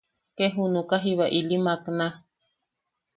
[0.35, 2.07] Ke junuka jiba ili makna.